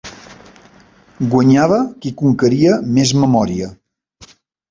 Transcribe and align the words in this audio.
Guanyava 1.33 1.77
qui 2.05 2.13
conqueria 2.23 2.79
més 2.97 3.13
memòria. 3.27 3.71